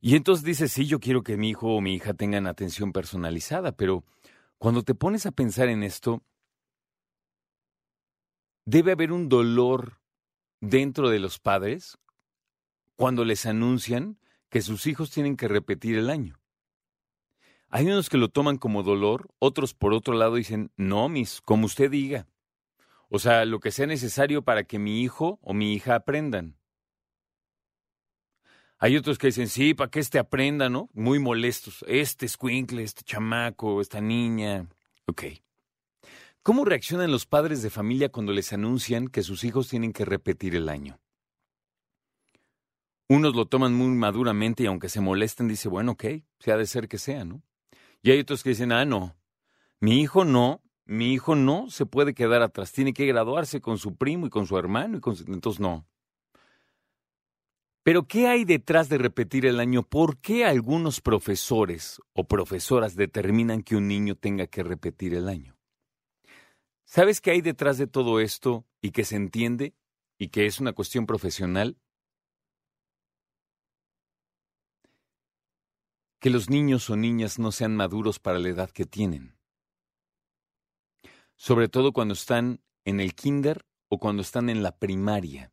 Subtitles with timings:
[0.00, 3.72] Y entonces dices, sí, yo quiero que mi hijo o mi hija tengan atención personalizada,
[3.72, 4.02] pero
[4.56, 6.22] cuando te pones a pensar en esto,
[8.64, 9.99] debe haber un dolor
[10.60, 11.98] dentro de los padres
[12.96, 14.18] cuando les anuncian
[14.50, 16.38] que sus hijos tienen que repetir el año.
[17.68, 21.66] Hay unos que lo toman como dolor, otros por otro lado dicen, no, mis, como
[21.66, 22.26] usted diga.
[23.08, 26.56] O sea, lo que sea necesario para que mi hijo o mi hija aprendan.
[28.78, 30.88] Hay otros que dicen, sí, para que este aprenda, ¿no?
[30.94, 31.84] Muy molestos.
[31.86, 34.66] Este escuincle, este chamaco, esta niña.
[35.06, 35.24] Ok.
[36.42, 40.56] ¿Cómo reaccionan los padres de familia cuando les anuncian que sus hijos tienen que repetir
[40.56, 40.98] el año?
[43.10, 46.04] Unos lo toman muy maduramente y aunque se molesten, dice, bueno, ok,
[46.38, 47.42] se ha de ser que sea, ¿no?
[48.02, 49.16] Y hay otros que dicen, ah, no,
[49.80, 53.96] mi hijo no, mi hijo no se puede quedar atrás, tiene que graduarse con su
[53.96, 55.30] primo y con su hermano y con su...
[55.30, 55.86] Entonces no.
[57.82, 59.82] Pero ¿qué hay detrás de repetir el año?
[59.82, 65.59] ¿Por qué algunos profesores o profesoras determinan que un niño tenga que repetir el año?
[66.92, 69.76] ¿Sabes qué hay detrás de todo esto y que se entiende
[70.18, 71.78] y que es una cuestión profesional?
[76.18, 79.38] que los niños o niñas no sean maduros para la edad que tienen.
[81.36, 85.50] Sobre todo cuando están en el kinder o cuando están en la primaria.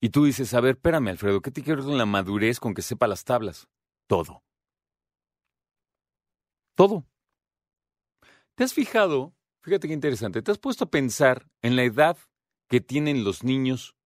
[0.00, 2.82] Y tú dices, a ver, espérame, Alfredo, ¿qué te quiero con la madurez con que
[2.82, 3.66] sepa las tablas?
[4.06, 4.44] Todo.
[6.76, 7.06] Todo.
[8.54, 9.34] ¿Te has fijado?
[9.62, 10.42] Fíjate qué interesante.
[10.42, 12.16] ¿Te has puesto a pensar en la edad
[12.68, 13.96] que tienen los niños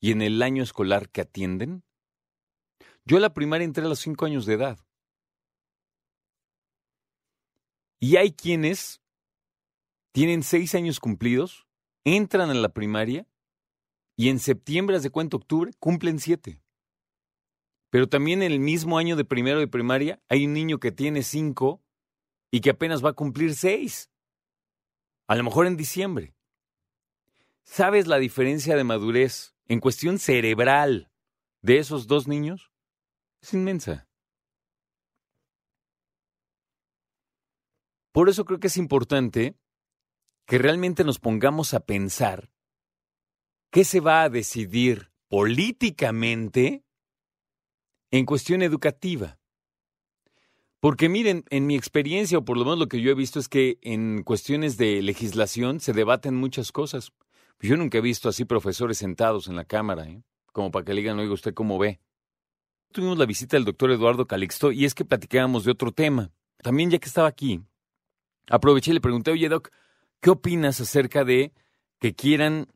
[0.00, 1.82] y en el año escolar que atienden?
[3.04, 4.78] Yo a la primaria entré a los cinco años de edad.
[8.00, 9.00] Y hay quienes
[10.12, 11.66] tienen seis años cumplidos,
[12.04, 13.26] entran a la primaria
[14.16, 16.60] y en septiembre, hace cuenta octubre, cumplen siete.
[17.90, 21.22] Pero también en el mismo año de primero de primaria hay un niño que tiene
[21.22, 21.82] cinco
[22.50, 24.10] y que apenas va a cumplir seis.
[25.26, 26.34] A lo mejor en diciembre.
[27.64, 31.10] ¿Sabes la diferencia de madurez en cuestión cerebral
[31.60, 32.72] de esos dos niños?
[33.40, 34.08] es inmensa.
[38.12, 39.56] Por eso creo que es importante
[40.46, 42.50] que realmente nos pongamos a pensar
[43.70, 46.84] qué se va a decidir políticamente
[48.10, 49.37] en cuestión educativa.
[50.80, 53.48] Porque miren, en mi experiencia, o por lo menos lo que yo he visto, es
[53.48, 57.12] que en cuestiones de legislación se debaten muchas cosas.
[57.60, 60.22] Yo nunca he visto así profesores sentados en la Cámara, ¿eh?
[60.52, 62.00] como para que le digan, oiga, ¿usted cómo ve?
[62.92, 66.30] Tuvimos la visita del doctor Eduardo Calixto y es que platicábamos de otro tema.
[66.62, 67.60] También ya que estaba aquí,
[68.48, 69.70] aproveché y le pregunté, oye, doc,
[70.20, 71.52] ¿qué opinas acerca de
[71.98, 72.68] que quieran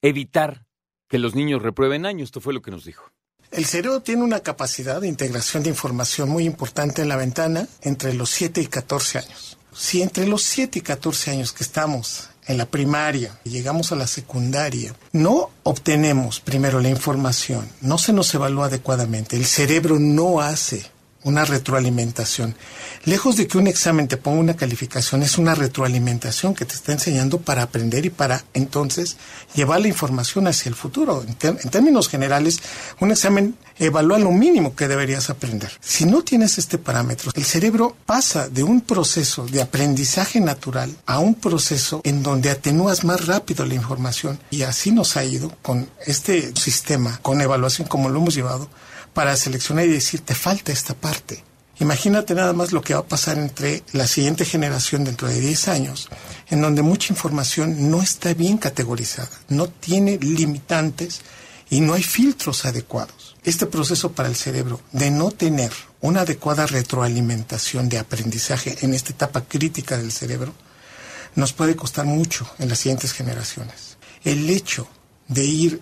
[0.00, 0.66] evitar
[1.08, 2.28] que los niños reprueben años?
[2.28, 3.10] Esto fue lo que nos dijo.
[3.50, 8.14] El cerebro tiene una capacidad de integración de información muy importante en la ventana entre
[8.14, 9.58] los 7 y 14 años.
[9.74, 13.96] Si entre los 7 y 14 años que estamos en la primaria y llegamos a
[13.96, 20.40] la secundaria, no obtenemos primero la información, no se nos evalúa adecuadamente, el cerebro no
[20.40, 20.84] hace
[21.22, 22.54] una retroalimentación.
[23.04, 26.92] Lejos de que un examen te ponga una calificación, es una retroalimentación que te está
[26.92, 29.16] enseñando para aprender y para entonces
[29.54, 31.24] llevar la información hacia el futuro.
[31.24, 31.34] En,
[31.70, 32.60] términos generales,
[33.00, 35.70] un examen evalúa lo mínimo que deberías aprender.
[35.80, 41.18] Si no tienes este parámetro, el cerebro pasa de un proceso de aprendizaje natural a
[41.18, 45.88] un proceso en donde atenúas más rápido la información y así nos ha ido con
[46.06, 48.68] este sistema, con evaluación como lo hemos llevado
[49.12, 51.44] para seleccionar y decir, te falta esta parte.
[51.80, 55.68] Imagínate nada más lo que va a pasar entre la siguiente generación dentro de 10
[55.68, 56.08] años,
[56.50, 61.22] en donde mucha información no está bien categorizada, no tiene limitantes
[61.70, 63.36] y no hay filtros adecuados.
[63.44, 65.72] Este proceso para el cerebro de no tener
[66.02, 70.52] una adecuada retroalimentación de aprendizaje en esta etapa crítica del cerebro
[71.34, 73.96] nos puede costar mucho en las siguientes generaciones.
[74.24, 74.88] El hecho
[75.28, 75.80] de ir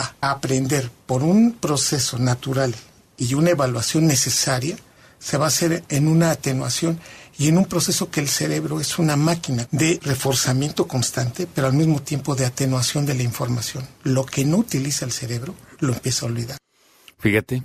[0.00, 2.74] a aprender por un proceso natural
[3.16, 4.76] y una evaluación necesaria,
[5.18, 6.98] se va a hacer en una atenuación
[7.38, 11.72] y en un proceso que el cerebro es una máquina de reforzamiento constante, pero al
[11.72, 13.86] mismo tiempo de atenuación de la información.
[14.02, 16.58] Lo que no utiliza el cerebro lo empieza a olvidar.
[17.18, 17.62] Fíjate.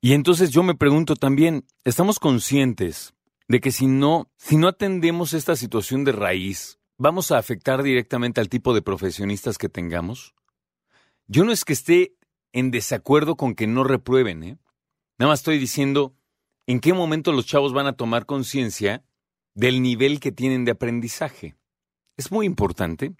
[0.00, 3.14] Y entonces yo me pregunto también, ¿estamos conscientes
[3.48, 8.40] de que si no, si no atendemos esta situación de raíz, vamos a afectar directamente
[8.40, 10.34] al tipo de profesionistas que tengamos?
[11.26, 12.12] Yo no es que esté
[12.52, 14.58] en desacuerdo con que no reprueben, ¿eh?
[15.18, 16.14] Nada más estoy diciendo
[16.66, 19.02] en qué momento los chavos van a tomar conciencia
[19.54, 21.56] del nivel que tienen de aprendizaje.
[22.16, 23.14] Es muy importante.